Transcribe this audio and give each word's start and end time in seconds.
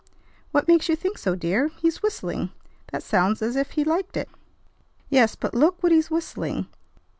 "What 0.51 0.67
makes 0.67 0.89
you 0.89 0.95
think 0.95 1.19
so, 1.19 1.35
dear? 1.35 1.67
He's 1.67 2.01
whistling. 2.01 2.49
That 2.91 3.03
sounds 3.03 3.43
as 3.43 3.55
if 3.55 3.73
he 3.73 3.83
liked 3.83 4.17
it." 4.17 4.29
"Yes, 5.11 5.35
but 5.35 5.53
look 5.53 5.83
what 5.83 5.91
he's 5.91 6.09
whistling. 6.09 6.65